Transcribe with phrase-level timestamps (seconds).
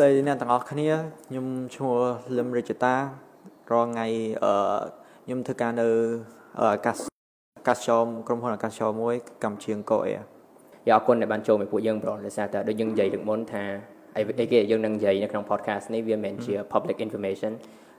[0.00, 0.88] ស្ដីអ្នកទាំងអស់គ្នា
[1.28, 1.96] ខ្ញុំឈ្មោះ
[2.38, 2.94] លឹមរិជតា
[3.72, 4.06] រងថ្ងៃ
[4.44, 4.52] អឺ
[5.24, 5.88] ខ្ញុំធ្វើការនៅ
[6.60, 6.96] អាកាស
[7.58, 13.64] អាកាសចោមក្រុមហ៊ុនអាកាសចោមមួយកម្ពុជាអង្គរអេយ៉ាអរគុណដែលបានចូលមកពួកយើងប្រដោយសារតែដូចយើងនិយាយលើកមុនថា
[14.16, 17.52] អីគេយើងនឹងនិយាយនៅក្នុង podcast នេះវាមិនជា public information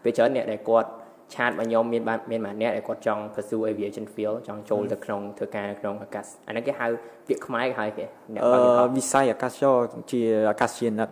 [0.03, 0.89] ពេលច្រើនអ្នកដែលគាត់
[1.33, 6.87] ឆាតរបស់ខ្ញុំមានបានមានម្នាក់ដែលគាត់ចង់ pursue aviation field ចង់ចូលទៅក្នុងធ្វើការក្នុងអាកាសអានេះគេហៅ
[7.27, 8.59] ពាក្យខ្មែរគេហៅគេអ្នកបើ
[8.97, 9.75] វិស័យអាកាសចរ
[10.11, 10.21] ជា
[10.51, 11.09] អាកាសយានិក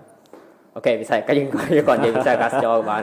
[0.76, 1.62] អូខេវិស័យក៏យើងគា
[1.96, 3.02] ត់និយាយវិស័យអាកាសចរបាន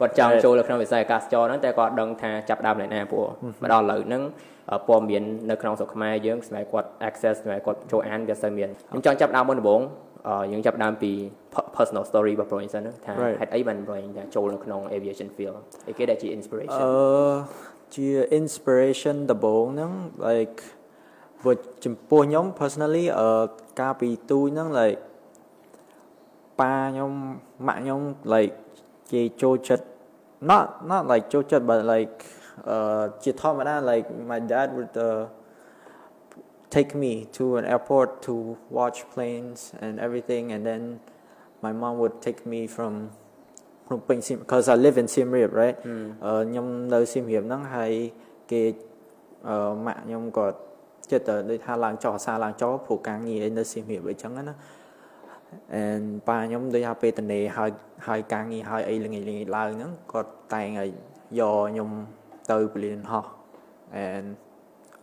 [0.00, 3.26] គាត់ចង់ចូលទៅក្នុងវិស័យអាកាសចរហ្នឹងតែគាត់ដឹងថាចាប់ដើមនៅណាព្រោះ
[3.62, 4.22] មកដល់ឥឡូវហ្នឹង
[4.88, 9.82] ព័ត៌មាននៅក្នុងស្រុកខ្មែរយើងស្មែគាត់ access ស្មែគាត់ចូលអានវាសូវមានខ្ញុំចង់ចាប់ដើមមុនដំបូង
[10.52, 11.12] យើងចាប់ដើមពី
[11.76, 15.56] personal story របស់ Brian សិនថាហេតុអីបាន Brian ចូលនៅក្នុង aviation field
[15.88, 17.34] អីគេដែលជា inspiration អឺ
[17.94, 18.08] ជា
[18.40, 19.92] inspiration ដំបូងហ្នឹង
[20.28, 20.58] like
[21.40, 21.54] ព្រោះ
[21.84, 23.28] ចំពោះខ្ញុំ personally អឺ
[23.80, 24.98] កាលពីទូហ្នឹង like
[26.60, 27.12] ប៉ាខ្ញុំ
[27.68, 28.00] ម៉ាក់ខ្ញុំ
[28.32, 28.54] like
[29.12, 29.84] គេចូលចិត្ត
[30.50, 32.16] not not like ចូលចិត្ត but like
[32.68, 35.22] អឺជាធម្មតា like my dad would uh,
[36.74, 38.34] take me to an airport to
[38.78, 40.82] watch planes and everything and then
[41.64, 42.94] my mom would take me from
[43.86, 45.76] from Phnom Penh because I live in Siem Reap right
[46.48, 47.92] ខ្ញុំនៅ Siem Reap ហ្នឹងហើយ
[48.50, 48.62] គេ
[49.86, 50.46] ម៉ាក់ខ្ញុំក៏
[51.10, 54.54] ចិត្តទៅដូចថាឡើងចុះអាសាឡើងចុះព្រោះការងារនៅ Siem Reap អីចឹងណា
[55.82, 57.70] and ប៉ាខ្ញុំដូចថាពេលតនេហើយ
[58.06, 60.90] ហើយការងារហើយអីល្ងាចល្ងាចឡើងហ្នឹងគាត់តែងឲ្យ
[61.40, 61.90] យកខ្ញុំ
[62.52, 63.26] ទៅពលានហោះ
[64.06, 64.26] and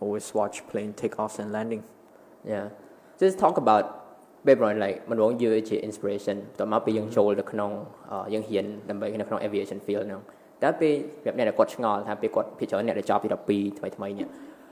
[0.02, 1.82] always watch plane takeoffs and landing.
[2.52, 2.66] Yeah.
[3.20, 3.84] Just talk about
[4.46, 7.70] បែប like មិនបងយើជា inspiration តមកពីយើងចូលទៅក្នុង
[8.32, 10.20] យើងហ៊ានដើម្បីនៅក្នុង aviation field ហ្នឹង
[10.62, 14.28] តែពេលប្រាប់អ្នកដែលគាត់ឆ្ងល់ថាពេលគាត់ភាគច្រើនអ្នកដែលចប់ពី12ថ្មីថ្មីនេះ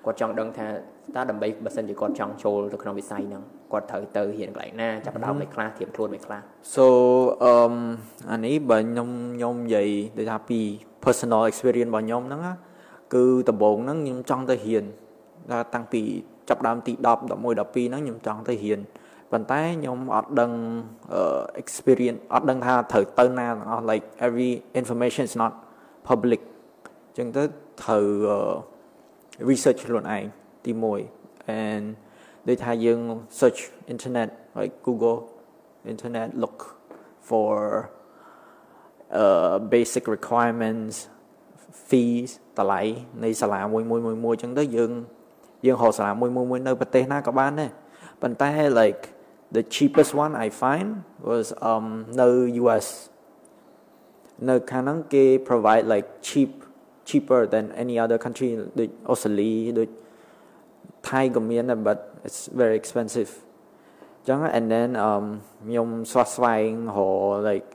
[0.07, 0.67] គាត់ចង់ដឹងថា
[1.17, 6.41] តើដើម្បីបើសិនជាគាត់ចង់ចូលទៅក្នុងវិស័យហ្នឹងគាត់ត្រូវទៅហ៊ានកន្លែងណាចាប់ផ្ដើមមិនខ្លះធៀបខ្លួនមិនខ្លះ
[6.75, 6.85] So
[7.53, 7.75] um
[8.31, 10.61] អានេះបើខ្ញុំខ្ញុំនិយាយដូចថាពី
[11.05, 12.43] personal experience របស់ខ្ញុំហ្នឹង
[13.15, 14.84] គឺដំបូងហ្នឹងខ្ញុំចង់ទៅហ៊ាន
[15.50, 16.03] ថាតាំងពី
[16.49, 18.81] ចាប់ដើមទី10 11 12ហ្នឹងខ្ញុំចង់ទៅរៀន
[19.33, 20.53] ប៉ុន្តែខ្ញុំអត់ដឹង
[21.62, 24.50] experience អត់ដឹងថាត្រូវទៅណាទាំងអស់ like every
[24.81, 25.53] information is not
[26.09, 27.43] public អញ្ចឹងទៅ
[27.83, 28.06] ត្រូវ
[29.50, 30.24] research ខ្លួនឯង
[30.66, 30.72] ទី
[31.13, 31.84] 1 and
[32.47, 33.00] ដូចថាយើង
[33.40, 33.59] search
[33.94, 34.29] internet
[34.59, 35.19] like google
[35.94, 36.57] internet look
[37.29, 37.53] for
[39.22, 40.96] uh basic requirements
[41.88, 42.29] fees
[42.59, 42.81] តម្លៃ
[43.24, 44.91] នៃសាលាមួយមួយមួយអញ្ចឹងទៅយើង
[45.66, 47.72] យើងរកសាលាមួយមួយមួយនៅប្រទេសណាក៏បានដែរ
[48.22, 48.50] ប៉ុន្តែ
[48.81, 49.02] like
[49.56, 50.90] the cheapest one I find
[51.29, 51.85] was um
[52.22, 52.29] នៅ
[52.62, 52.88] US
[54.50, 56.52] នៅខាងហ្នឹងគេ provide like cheap
[57.09, 59.89] cheaper than any other country ដូចអូស្ត្រាលីដូច
[61.09, 63.31] ថៃក៏មានដែរ but it's very expensive
[64.28, 65.25] ចឹង and then um
[65.66, 67.69] ខ្ញុំស្វះស្វែងរក like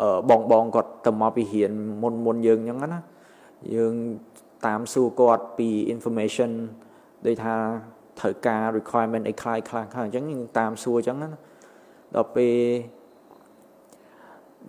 [0.00, 3.00] អឺបងបងគាត់ទៅមកពីរៀនមុនមុនយើងចឹងណា
[3.76, 3.94] យើង
[4.66, 6.50] តាមសួរគាត់ពី information
[7.26, 7.54] ដូចថា
[8.20, 11.28] ត្រូវការ requirement អីខ្លះខ្លះខ្លះអញ្ចឹងយើងតាមសួរអញ្ចឹងណា
[12.14, 12.54] ដល់ពេល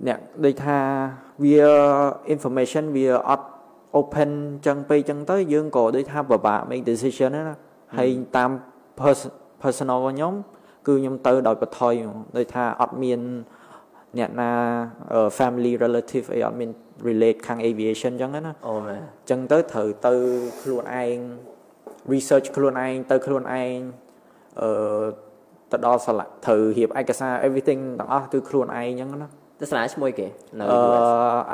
[0.07, 0.77] អ្នកដូចថា
[1.43, 1.59] វា
[2.33, 3.47] information វាអត់
[3.97, 4.29] open
[4.67, 7.55] ចឹងពេកចឹងទៅយើងក៏ដូចថាពិបាក make decision ណា
[7.97, 8.51] ហើយតាម
[9.63, 10.33] personal របស់ខ្ញុំ
[10.87, 11.93] គឺខ្ញុំទៅដោយបថយ
[12.37, 13.21] ដូចថាអត់មាន
[14.17, 14.51] អ្នកណា
[15.37, 16.69] family relative អីអត់មាន
[17.07, 20.13] relate ខាង aviation ចឹងណាអូមែនចឹងទៅត្រូវទៅ
[20.61, 21.17] ខ្លួនឯង
[22.13, 23.77] research ខ្លួនឯងទៅខ្លួនឯង
[24.61, 24.69] អឺ
[25.71, 29.29] ទៅដល់សាលាត្រូវរៀបឯកសារ everything ទាំងអស់គឺខ្លួនឯងចឹងណា
[29.59, 30.27] ទៅសាលាឈ្មោះគេ
[30.59, 30.63] នៅ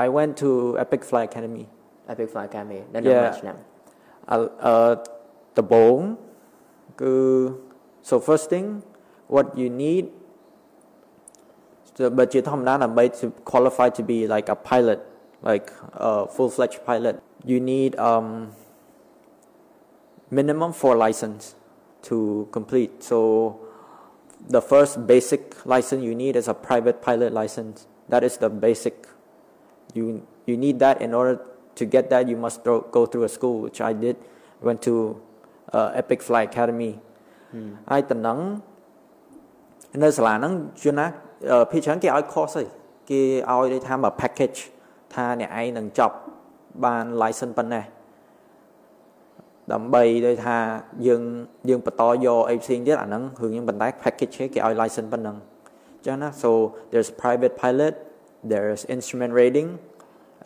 [0.05, 0.49] I went to
[0.83, 1.65] Epic Fly Academy
[2.07, 3.21] Apicloicami I được yeah.
[3.21, 3.59] mentioned.
[4.27, 4.95] Uh, uh,
[5.55, 6.17] the bone.
[8.01, 8.83] So first thing,
[9.27, 10.09] what you need.
[11.95, 14.99] So, but you told that I'm to qualify to be like a pilot,
[15.41, 17.21] like a full-fledged pilot.
[17.43, 18.51] You need um,
[20.29, 21.55] minimum four license
[22.03, 23.03] to complete.
[23.03, 23.59] So
[24.47, 27.87] the first basic license you need is a private pilot license.
[28.09, 29.07] That is the basic.
[29.93, 31.41] You you need that in order
[31.75, 32.23] to get that.
[32.31, 32.63] You must
[32.95, 34.15] go through a school, which I did.
[34.61, 35.21] Went to
[35.73, 36.93] uh, Epic Fly Academy.
[37.91, 38.37] ហើយតំណឹង
[40.03, 41.05] នៅសាលាហ្នឹងជួនណា
[41.71, 42.67] ភាគច្រើនគេឲ្យ course ឯង
[43.09, 44.59] គេឲ្យដូចថាមក package
[45.13, 46.15] ថាអ្នកឯងនឹងចប់
[46.83, 47.83] បាន license ប៉ុណ្ណេះ
[49.73, 50.57] ដើម្បីដូចថា
[51.07, 51.21] យើង
[51.69, 56.49] យើងបន្តយកអីផ្សេងទៀតអាហ្នឹងរឿងយើងបន្តែ package គេឲ្យ license ប៉ុណ្ណឹងអញ្ចឹងណា so
[56.91, 57.93] there's private pilot
[58.51, 59.69] there's instrument rating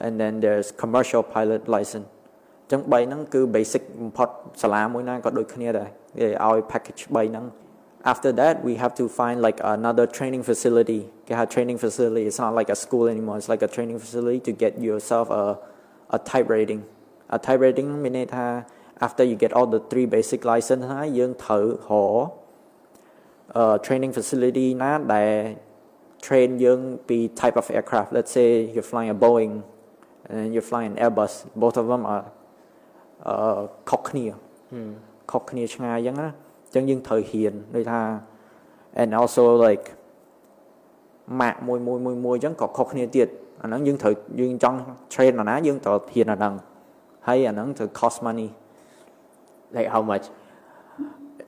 [0.04, 2.08] and then there's commercial pilot license
[2.64, 4.28] អញ្ចឹង3ហ្នឹងគឺ basic បំផុត
[4.62, 5.88] សាលាមួយណាក៏ដូចគ្នាដែរ
[6.18, 7.46] គេឲ្យ package 3ហ្នឹង
[8.12, 12.52] after that we have to find like another training facility គេហៅ training facility it's not
[12.58, 15.44] like a school anymore it's like a training facility to get yourself a
[16.16, 16.80] a type rating
[17.36, 18.46] a type rating មានន័យថា
[19.06, 21.94] after you get all the three basic license ហើយយើងត្រូវរ
[22.24, 22.28] ក
[23.60, 25.30] uh training facility ណាដែល
[26.26, 29.54] train យើងពី type of aircraft let's say you're flying a Boeing
[30.32, 31.32] and you're flying an Airbus
[31.62, 32.24] both of them are
[33.30, 33.60] uh
[33.90, 34.24] ខុសគ្នា
[35.30, 36.28] ខុសគ្នាឆ្ងាយអញ្ចឹងណា
[36.66, 38.00] អញ្ចឹងយើងត្រូវហ៊ានដូចថា
[39.00, 39.86] and also like
[41.40, 43.28] ម៉ាកមួយមួយមួយមួយអញ្ចឹងក៏ខុសគ្នាទៀត
[43.62, 44.78] អាហ្នឹងយើងត្រូវយើងចង់
[45.12, 46.54] train ណាយើងត្រូវហ៊ានអាហ្នឹង
[47.26, 48.48] ហើយអាហ្នឹងត្រូវ cost money
[49.76, 50.24] like how much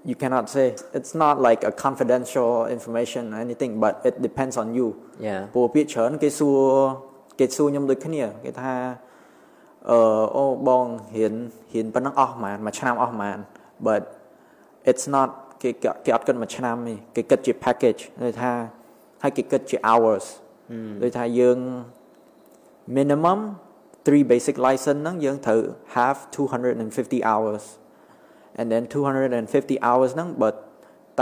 [0.08, 0.66] you cannot say
[0.98, 4.88] it's not like a confidential information or anything but it depends on you
[5.26, 6.60] yeah ព្រោះពាក្យច្រើនគេសួរ
[7.41, 8.73] គេសួរខ្ញុំដូចគ្នាគេថា
[9.89, 9.99] អឺ
[10.37, 10.85] អូបង
[11.17, 11.33] រៀន
[11.73, 13.39] រៀនប៉ុណ្ណឹងអស់ប្រហែលមួយឆ្នាំអស់ប្រហែល
[13.87, 14.01] but
[14.89, 15.29] it's not
[15.61, 15.69] គេ
[16.05, 18.51] គេអត់គិតមួយឆ្នាំទេគេគិតជា package ដូចថា
[19.23, 20.25] ហើយគេគិតជា hours
[21.03, 21.57] ដូចថាយើង
[22.97, 23.39] minimum
[24.05, 25.61] 3 basic license ហ្នឹងយើងត្រូវ
[25.95, 27.63] have 250 hours
[28.59, 30.49] and then 250 hours ហ្នឹងបើ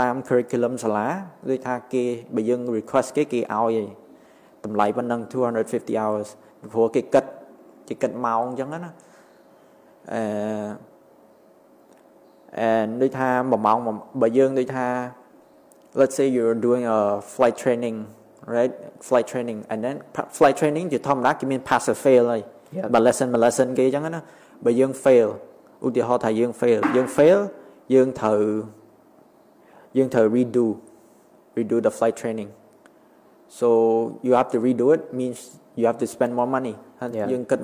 [0.00, 1.08] តាម curriculum សាលា
[1.50, 3.88] ដូចថាគេបើយើង request គេគេឲ្យឯង
[4.65, 5.21] តម្លៃប៉ុណ្ណឹង
[5.61, 6.29] 250 hours
[6.73, 7.25] ព្រោះគេគិត
[7.87, 8.91] គេគិតម៉ោងអញ្ចឹងណា
[10.13, 10.21] អឺ
[12.69, 13.77] and ដូចថា1ម៉ោង
[14.21, 14.85] បើយើងដូចថា
[15.99, 16.99] let's say you're doing a
[17.33, 17.97] flight training
[18.55, 18.73] right
[19.07, 19.95] flight training and then
[20.37, 22.41] flight training ជាធម្មតាគេមាន pass or fail ហើយ
[22.93, 24.21] បើ lesson មួយ lesson គេអញ្ចឹងណា
[24.65, 25.27] បើយើង fail
[25.85, 27.39] ឧទាហរណ៍ថាយើង fail យើង fail
[27.93, 28.41] យើងត្រូវ
[29.97, 30.65] យើងត្រូវ redo
[31.57, 32.49] redo the flight training
[33.50, 36.78] So you have to redo it means you have to spend more money.
[37.02, 37.12] Kan?
[37.12, 37.26] Yeah.
[37.26, 37.58] Yung kat.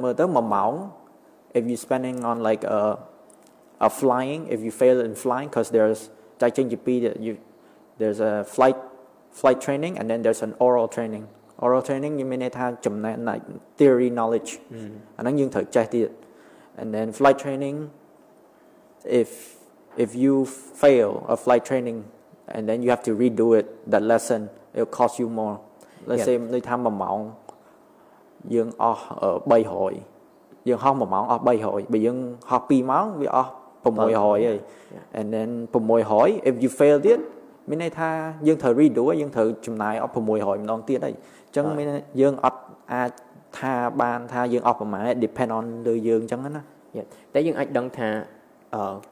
[1.55, 2.99] If you're spending on like a,
[3.81, 6.11] a flying, if you fail in flying, because there's
[6.43, 7.38] you,
[7.99, 8.77] there's a flight
[9.31, 11.29] flight training and then there's an oral training.
[11.59, 12.85] Oral training you mean it had
[13.25, 13.43] like
[13.77, 14.59] theory knowledge.
[14.73, 15.00] Mm.
[15.17, 15.71] And then you take
[16.77, 17.91] And then flight training
[19.05, 19.56] if
[19.97, 22.05] if you fail a flight training
[22.49, 25.61] and then you have to redo it that lesson, it'll cost you more.
[26.08, 27.19] Let's say ដូចថា1ម៉ោង
[28.54, 29.02] យើងអស់
[29.84, 33.50] 300យើងហោះ1ម៉ោងអស់300បើយើងហោះ2ម៉ោងវាអស់
[33.84, 34.38] 600ហើយ
[35.19, 35.50] and then
[36.02, 37.19] 600 if you fail ទៀត
[37.69, 38.10] មានន័យថា
[38.46, 41.87] យើងត្រូវ redo យើងត្រូវចំណាយអស់600ម្ដងទៀតហើយអញ្ចឹងមាន
[42.20, 42.60] យើងអត់
[42.92, 43.10] អាច
[43.58, 46.62] ថាបានថាយើងអស់ប្រមាណ depend on លើយើងអញ្ចឹងណា
[47.34, 48.08] តែយើងអាចដឹងថា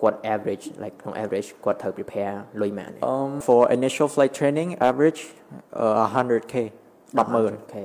[0.02, 5.22] គាត់ average like ក្នុង average គាត់ត្រូវ prepare លុយម៉ាន um for initial flight training average
[5.82, 6.56] uh, 100k
[7.20, 7.76] 100k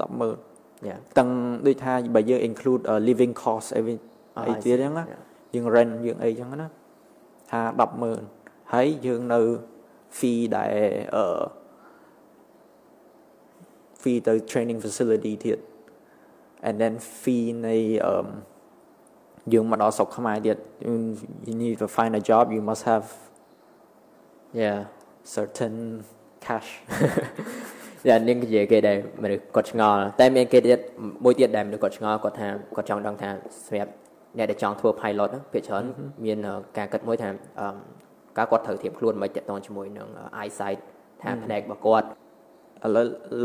[0.00, 0.52] 100,000
[0.88, 1.30] យ៉ាទាំង
[1.66, 3.96] ដូចថាបើយើង include uh, living cost every
[4.48, 5.04] អីទៀតអញ្ចឹងណា
[5.54, 6.68] យើង rent យើងអីអញ្ចឹងណា
[7.50, 7.60] ថា
[8.12, 9.40] 100,000ហើយយើងនៅ
[10.18, 10.72] fee ដែល
[11.16, 11.24] អឺ
[14.02, 15.58] fee ទៅ training facility ទៀត
[16.66, 18.26] and then fee នៃអឺ
[19.53, 20.57] យើងមកដល់ស្រុកខ្មែរទៀត
[21.47, 23.05] you need to find a job you must have
[24.61, 24.77] yeah
[25.35, 25.75] certain
[26.45, 26.69] cash
[28.07, 30.79] យ៉ានេះនិយាយគេដែរមនុស្សគាត់ឆ្ងល់តែមានគេទៀត
[31.23, 33.29] មួយទៀតដែលមនុស្សគាត់ឆ្ងល់គាត់ថាគាត់ចង់ដឹងថា
[33.65, 33.91] សម្រាប់
[34.37, 35.83] អ្នកដែលចង់ធ្វើ pilot ភាគច្រើន
[36.25, 36.37] មាន
[36.77, 37.29] ការគិតមួយថា
[38.37, 40.07] ការគាត់ត្រូវធៀបខ្លួនមិនតកតងជាមួយនឹង
[40.41, 40.79] eyesight
[41.21, 42.07] ថាផ្នែករបស់គាត់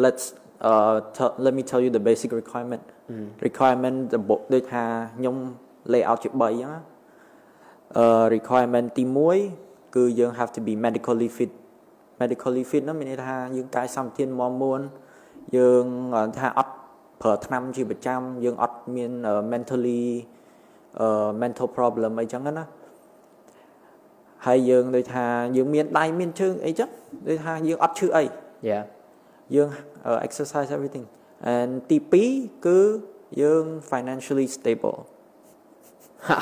[0.05, 0.25] let's
[0.71, 2.85] uh tell, let me tell you the basic requirement
[3.47, 3.99] requirement
[4.53, 4.85] ដូចថា
[5.19, 5.37] ខ្ញុំ
[5.93, 6.73] layout ជា3អញ្ចឹង
[7.97, 9.05] អឺ requirement ទី
[9.49, 11.51] 1គឺយើង have to be medically fit
[12.21, 14.81] medically fit នោះមានន័យថាយើងកាយសម្បទានមមួន
[15.57, 15.85] យើង
[16.39, 16.73] ថាអត់
[17.23, 19.13] ប្រើថ្នាំជាប្រចាំយើងអត់មាន
[19.53, 20.03] mentally
[21.03, 22.65] uh mental problem អីចឹងណា
[24.47, 25.25] ហើយយើងដូចថា
[25.57, 26.89] យើងមានដៃមានជើងអីចឹង
[27.29, 28.25] ដូចថាយើងអត់ឈឺអី
[28.71, 28.85] Yeah
[29.55, 29.69] យើង
[30.27, 31.07] exercise everything
[31.55, 31.99] and ទី
[32.31, 32.81] 2គឺ
[33.43, 34.99] យើង financially stable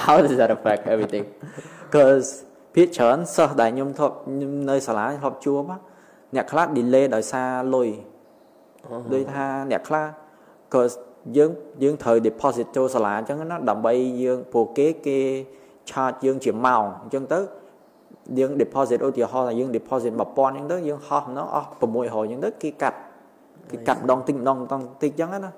[0.04, 1.24] how does that affect everything
[1.86, 2.28] because
[2.74, 5.72] ភាគច្រើនសិស្សដែលខ្ញុំធ្លាប់ខ្ញុំនៅសាលាធ្លាប់ជួប
[6.34, 7.88] អ្នកខ្លះ delay ដោយសារលុយ
[9.12, 10.04] ដូចថាអ្នកខ្លះ
[10.64, 10.94] because
[11.36, 11.50] យើង
[11.82, 15.18] យើងត្រូវ deposit ចូលសាលាអញ្ចឹងណាដើម្បីយើងព្រោះគេគេ
[15.90, 17.38] charge យើងជាម៉ោងអញ្ចឹងទៅ
[18.38, 22.98] យើង deposit ឧទាហរណ៍ថាយើង deposit 1000អញ្ចឹងទៅយើងហោះម្ដងអស់600អញ្ចឹងទៅគេកាត់
[23.70, 25.52] គេកាត់ម្ដងតិចម្ដងម្ដងតិចអញ្ចឹងណា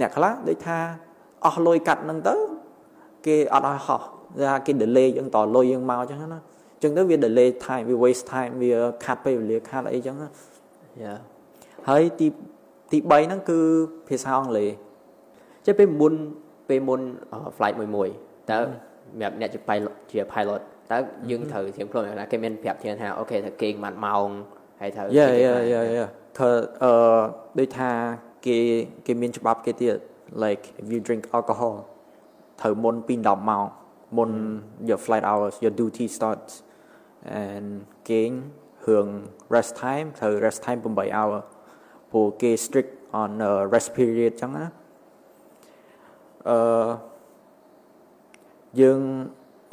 [0.00, 0.78] អ្នកខ្លះដូចថា
[1.46, 2.34] អស់លុយកាត់ហ្នឹងទៅ
[3.26, 4.02] គេអត់ឲ្យហោះ
[4.40, 6.26] ថាគេ delay យើងតលុយយើងមកអញ្ចឹងណា
[6.74, 8.70] អញ្ចឹងទៅវា delay time វា waste time វា
[9.04, 10.28] ខាត់ពេលវេលាខាត់អីអញ្ចឹងណា
[11.02, 11.14] យ៉ា
[11.88, 12.26] ហើយទី
[12.92, 13.58] ទី3ហ្នឹងគឺ
[14.08, 14.70] ភាសាអង់គ្លេស
[15.66, 16.14] ចេះពេលមុន
[16.68, 17.00] ពេលមុន
[17.56, 18.08] flight មួយមួយ
[18.50, 18.62] តើស
[19.18, 20.60] ម្រាប់អ្នកជា pilot ជា pilot
[20.90, 20.98] តើ
[21.30, 24.28] យើងត្រូវធៀបខ្លួនណាគេមានប្រាប់ធានថាអូខេថាគេងបានម៉ោង
[24.80, 26.08] ហើយត្រូវ Yeah yeah yeah yeah
[26.38, 26.92] ធ្វើអឺ
[27.58, 27.90] ដូចថា
[28.46, 28.58] គេ
[29.06, 29.96] គេមានច្បាប់គេទៀត
[30.44, 31.74] like if you drink alcohol
[32.60, 33.64] ត្រូវមុនពី10ម៉ោង
[34.16, 34.30] មុន
[34.88, 36.52] your flight hours your duty starts
[37.40, 37.68] and
[38.08, 38.30] គេង
[38.86, 39.06] រឿង
[39.54, 41.38] rest time ត្រូវ rest time 8 hour
[42.10, 44.64] ព្រោះគេ strict on uh, rest period ចឹងណា
[46.48, 46.58] អឺ
[48.80, 49.00] យើង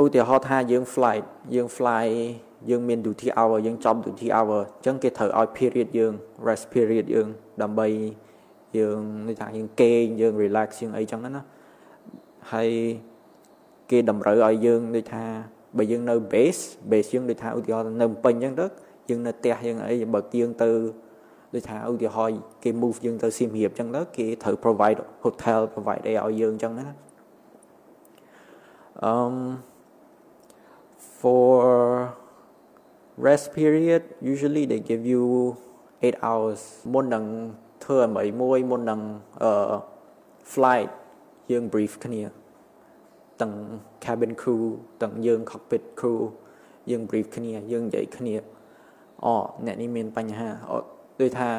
[0.04, 1.26] ឧទាហរណ៍ថាយើង flight
[1.56, 2.08] យើង fly
[2.70, 6.14] យើងមាន duty hour យើងចប់ duty hour អញ្ចឹងគេត្រូវឲ្យ period យើង
[6.48, 7.28] rest period យើង
[7.62, 7.88] ដើម្បី
[8.78, 11.44] យើងនេះថាយើងគេងយើង relax យើងអីចឹងណា
[12.54, 12.70] ហើយ
[13.92, 15.26] គេតម្រូវឲ្យយើងដូចថា
[15.78, 16.62] បើយើងនៅ base
[16.92, 18.66] base យើងដូចថាឧទាហរណ៍នៅពេញអញ្ចឹងទៅ
[19.10, 20.70] យើងនៅផ្ទះយើងអីបើយើងទៅ
[21.54, 26.88] ដូចថាឧទាហរណ៍គេ move យើងទៅសៀមរាបអញ្ចឹងទៅគេត្រូវ provide hotel provide អីឲ្យយើងអញ្ចឹងណា
[29.12, 29.36] um
[31.20, 31.56] for
[33.28, 35.24] rest period usually they give you
[36.02, 36.62] 8 hours
[36.94, 37.26] មុននឹង
[37.84, 39.02] ធ្វើអ្វីមួយមុននឹង
[39.44, 39.52] អឺ
[40.54, 40.92] flight
[41.52, 42.22] យើង brief គ្នា
[43.42, 43.54] ទាំង
[44.06, 44.64] cabin crew
[45.02, 46.22] ទាំងយើង cockpit crew
[46.92, 48.36] យើង brief គ្នាយើងនិយាយគ្នា
[49.26, 49.34] អូ
[49.66, 50.50] អ្នកនេះមានបញ្ហា
[51.22, 51.50] ដូចថា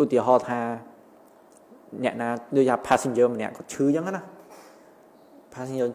[0.00, 0.60] ឧទាហរណ៍ថា
[2.04, 4.22] អ្នកណាដូចថា passenger ម្នាក់គាត់ឈឺអញ្ចឹងណា
[5.54, 5.88] passenger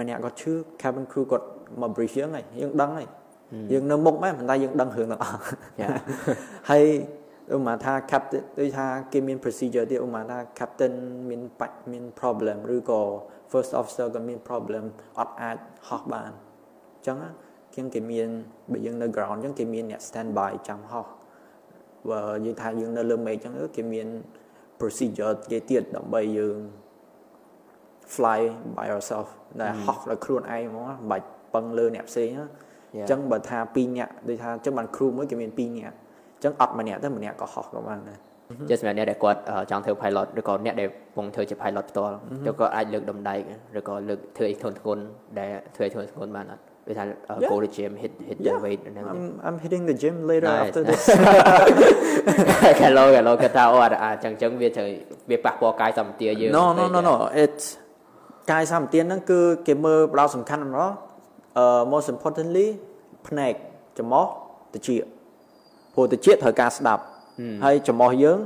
[0.00, 0.52] ម្នាក់គាត់ឈឺ
[0.82, 1.46] cabin crew គាត់
[1.80, 3.08] មក brief យើងហើយយើងដឹងហើយ
[3.72, 5.38] យើងនៅមុខដែរប៉ុន្តែយើងដឹងរឿងទាំងអស់
[6.70, 6.84] ហើយ
[7.54, 10.92] ឧមាថា captain ដូចថាគេមាន procedure ទៀតឧមាថា captain
[11.28, 13.02] មានបាច់មាន problem ឬក៏
[13.52, 14.84] first officer ក៏មាន problem
[15.18, 15.56] អត់អាច
[15.88, 17.16] ហោះបានអញ្ចឹង
[17.74, 18.28] ជាងគេមាន
[18.72, 21.06] បើយើងនៅ ground អញ្ចឹងគេមានអ្នក stand by ចាំហោះ
[22.10, 24.08] បើយើងថាយើងនៅលើ មេឃអញ្ចឹងគេមាន
[24.80, 26.56] procedure គេទៀតដើម្បីយើង
[28.14, 28.40] fly
[28.76, 29.28] by yourself
[29.60, 32.40] ដែលហោះដោយខ្លួនឯងហ្មងមិនបាច់ពឹងលើអ្នកផ្សេងអ
[33.02, 35.96] ញ្ចឹងបើថា2នាក់ដូចថាអញ្ចឹងបាន crew មួយគេមាន2នាក់
[36.36, 38.18] អញ្ចឹងអត់ម្នាក់ទៅម្នាក់ក៏ហោះក៏បានដែរ
[38.68, 39.40] ជាសម្រាប់អ្នកដែលគាត់
[39.70, 42.14] ចង់ធ្វើ pilot ឬក៏អ្នកដែលពងធ្វើជា pilot ផ្ទាល់
[42.46, 43.40] ទៅគាត់អាចលើកដំដែក
[43.78, 45.02] ឬក៏លើកធ្វើអីធនធ្ងន់
[45.38, 47.04] ដែលធ្វើអីធនធ្ងន់បានអត់ដូចថា
[47.50, 50.62] go to gym hit hit the weight and I'm I'm hitting the gym later nice.
[50.64, 51.04] after this
[52.80, 54.88] កាលោកាលោគាត់ថាអូអាចឹងចឹងវាត្រូវ
[55.30, 57.14] វាប៉ះពាល់កាយសម្បទាយើង No no no no
[57.44, 57.64] it's
[58.52, 60.92] កាយសម្បទាហ្នឹងគឺគេមើលផ្ដោតសំខាន់ម្ដង
[61.58, 62.66] អឺ most importantly
[63.28, 63.52] ភ្នែក
[63.98, 64.24] ច្រមុះ
[64.74, 65.02] ត្រចៀក
[65.96, 67.02] ព្រោះត្រចៀកត្រូវការស្ដាប់
[67.64, 68.38] ហើយច្រមុះយើង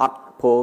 [0.00, 0.58] អត់ព្រោះ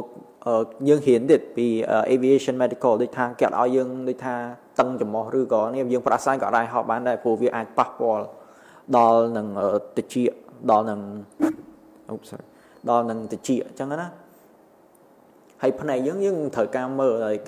[0.88, 1.66] យើងរៀនទៀតពី
[2.12, 4.34] aviation medical ដូចថាគេអត់ឲ្យយើងដូចថា
[4.78, 8.24] តឹងច្រមុះឬក៏នេះយើងប្រាស្រ័យក៏អាចហោះបានដែរព្រោះវាអាចប៉ះពាល់
[8.96, 9.46] ដល់នឹង
[9.96, 10.30] ត្រចៀក
[10.70, 11.00] ដល់នឹង
[12.10, 12.46] អូ sorry
[12.90, 14.08] ដល់នឹងត្រចៀកអញ្ចឹងណា
[15.62, 17.46] ហើយផ្នែកយើងយើងត្រូវការមើល like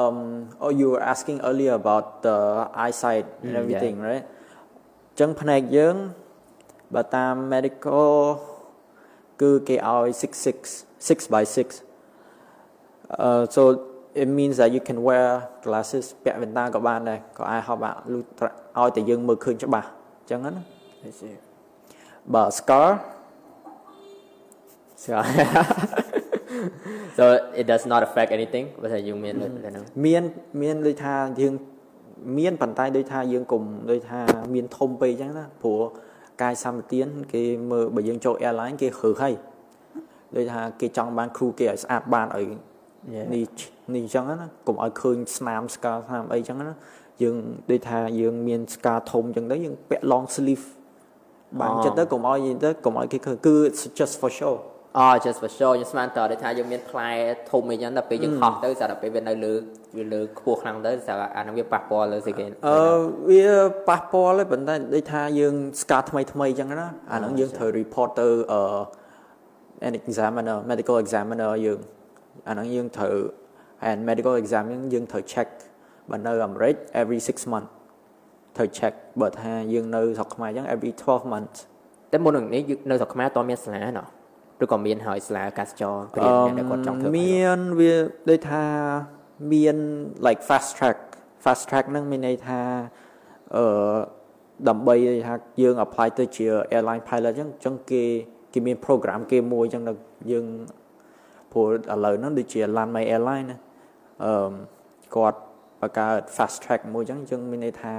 [0.00, 0.18] um
[0.64, 2.36] oh you were asking earlier about the
[2.84, 4.10] eyesight and everything mm, yeah.
[4.10, 5.96] right អញ្ចឹងផ្នែកយើង
[6.94, 8.10] បើតាម medical
[9.42, 10.08] គឺគេឲ្យ
[10.62, 11.58] 66 6 by 6
[13.22, 13.62] uh so
[14.22, 15.28] it means that you can wear
[15.64, 20.62] glasses ពាក់វ៉ែនតាក៏បានដែរក៏អាចហៅបាក់លុឲ្យតែយើងមើលឃើញច្បាស់អញ្ចឹងណា
[22.34, 22.88] បើ scar
[25.02, 25.24] scar
[27.16, 27.24] so
[27.60, 29.50] it does not affect anything បើថាយើងមានហ្នឹង
[30.04, 30.22] មាន
[30.62, 31.54] មានដូចថាយើង
[32.38, 34.20] មានប៉ុន្តែដូចថាយើងកុំដូចថា
[34.54, 35.82] មានធំពេកអញ្ចឹងណាព្រោះ
[36.42, 39.34] កាយសម្បទានគេមើលបើយើងចូល airline គេហឺហើយ
[40.34, 42.46] ដូចថាគេចង់បាន crew គេឲ្យស្អាតបានឲ្យ
[43.34, 43.44] នេះ
[43.94, 46.74] នេះអញ្ចឹងណាកុំឲ្យឃើញស្នាមស្កាស្នាមអីអញ្ចឹងណា
[47.22, 47.36] យើង
[47.70, 50.66] ដូចថាយើងមានស្កាធំអញ្ចឹងទៅយើងពាក់ long sleeve
[51.60, 53.56] បានចិត្តទៅកុំឲ្យទៅកុំឲ្យគេឃើញគឺ
[53.98, 54.54] just for show
[54.98, 57.10] អូ just for show យើងស្មានតើថាយើងមានផ្លែ
[57.50, 59.52] ធំអីចឹងដល់ពេលយើងហោះទៅស្រាប់តែពេលវានៅលើ
[59.96, 62.78] វាលើខ្ពស់ខ្លាំងទៅស្រាប់អានឹងវាប៉ះពាល់លើស្អីគេអឺ
[63.30, 63.46] វា
[63.88, 68.60] ប៉ះពាល់ទេប៉ុន្តែដូចថាយើងស្កាថ្មីថ្មីចឹងណាអានឹងយើងត្រូវ report ទៅអឺ
[69.88, 71.80] an examiner medical examiner យើង
[72.48, 73.14] អាហ្នឹងយើងត្រូវ
[73.88, 75.48] and medical exam យើងយើងត្រូវ check
[76.10, 77.68] បើនៅអាមេរិក every 6 month
[78.56, 81.58] ត្រូវ check បើថាយើងនៅស្រុកខ្មែរអញ្ចឹង every 12 months
[82.12, 84.06] តែមុននឹងនេះនៅស្រុកខ្មែរតើមានសាលាណោះ
[84.62, 87.94] ឬក៏មានហើយសាលាកាសចរព្រៀនអ្នកដែលគាត់ចង់ធ្វើមានវា
[88.30, 88.64] ដូចថា
[89.52, 89.76] មាន
[90.26, 90.98] like fast track
[91.44, 92.60] fast track ហ្នឹងមានន័យថា
[93.56, 93.66] អឺ
[94.68, 94.94] ដើម្បី
[95.26, 98.02] ថាយើង apply ទៅជា airline pilot អញ្ចឹងអញ្ចឹងគេ
[98.52, 99.82] គេមាន program គេមួយអញ្ចឹង
[100.32, 100.46] យើង
[101.52, 103.58] ព្រោះឥឡូវហ្នឹងដូចជា Landmay Airline ណា
[104.24, 104.52] អឺ
[105.16, 105.40] គាត់
[105.80, 107.94] បង្កើត fast track មួយអញ្ចឹងយើងមានន័យថា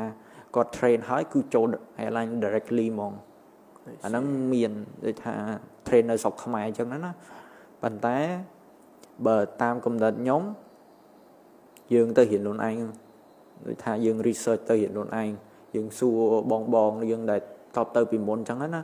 [0.55, 1.67] គាត់ train ហើយគឺចូល
[2.03, 3.13] airline directly ហ្មង
[4.03, 4.71] អាហ្នឹងមាន
[5.05, 5.35] ដូចថា
[5.87, 7.11] train នៅស្រុកខ្មែរអញ្ចឹងណា
[7.81, 8.17] ប៉ុន្តែ
[9.27, 10.41] បើតាមកំណត់ខ្ញុំ
[11.93, 12.75] យើងទៅរៀនខ្លួនឯង
[13.65, 15.29] ដូចថាយើង research ទៅរៀនខ្លួនឯង
[15.75, 16.17] យើងសួរ
[16.51, 17.39] បងបងយើងដែល
[17.77, 18.81] តបទៅពីមុនអញ្ចឹងណា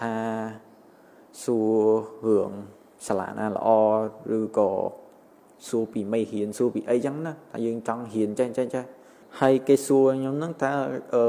[0.00, 0.14] ថា
[1.44, 1.72] សួរ
[2.26, 2.52] រឿង
[3.06, 3.68] សាលាណាល្អ
[4.38, 4.70] ឬក៏
[5.68, 8.84] សួរពីមេរៀនសួរពីអីចឹងណាថាយើងចង់រៀនចេះចេះចេះ
[9.40, 10.70] ហើយគេសួរខ្ញុំហ្នឹងថា
[11.14, 11.24] អឺ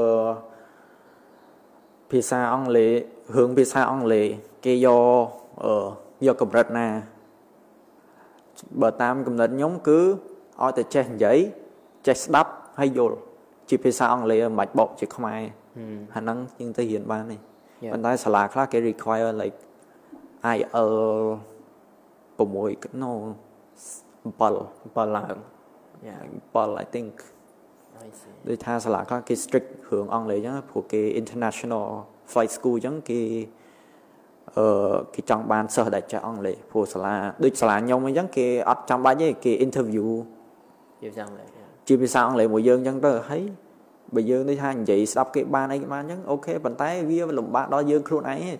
[2.12, 2.92] ភាសាអង់គ្លេស
[3.36, 4.26] រឿងភាសាអង់គ្លេស
[4.64, 5.26] គេយក
[5.64, 5.72] អឺ
[6.26, 6.86] យកកម្រិតណា
[8.82, 10.00] បើតាមកំណត់ខ្ញុំគឺ
[10.62, 11.38] ឲ្យតែចេះនិយាយ
[12.06, 12.50] ចេះស្ដាប់
[12.80, 13.16] ហើយយល់
[13.68, 15.40] ជាភាសាអង់គ្លេសមិនបាច់បកជាខ្មែរ
[16.14, 17.36] អាហ្នឹងយើងទៅរៀនបានទេ
[17.92, 19.58] ប៉ុន្តែសាលាខ្លះគេ require like
[20.56, 20.92] IL
[22.38, 23.12] 6 no
[24.38, 24.52] 7
[24.94, 25.36] 7ឡើង
[26.06, 26.20] Yeah
[26.54, 27.41] 7 I think I see
[28.48, 31.86] ដូចថាសាលាខ្លះគេ strict រឿងអង់គ្លេសអញ្ចឹងព្រោះគេ international
[32.32, 33.20] flight school អញ្ចឹងគេ
[34.56, 40.06] អឺគេចង់បានសិស្សដែលចេះអង់គ្លេសព្រោះសាលាដូចសាលាខ្ញុំអញ្ចឹងគេអត់ចាំបាច់ទេគេ interview
[41.00, 43.42] ជាភាសាអង់គ្លេស yeah ជាភាសាអង់គ្លេសមួយយើងអញ្ចឹងទៅហើយ
[44.14, 48.52] បើយើងដូចថានិយាយស្ដាប់គេបានអីគេបានអញ្ចឹងអូខេប៉ុន្តែវាលំបាកដល់យើងខ្លួនឯងទេ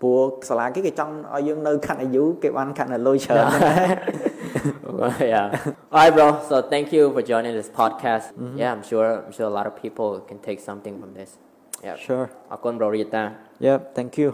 [0.00, 3.74] ព្រោះសាលាគេគេចង់ឲ្យយើងនៅខាត់អាយុគេបានខាត់នៅលុយច្រើនហ្នឹងណា
[5.19, 5.73] yeah.
[5.91, 6.27] All right, bro.
[6.49, 8.25] So thank you for joining this podcast.
[8.57, 11.31] Yeah, I'm sure I'm sure a lot of people can take something from this.
[11.83, 11.97] Yeah.
[12.05, 13.23] Sure អរគុណ bro Rita
[13.65, 14.29] Yep thank you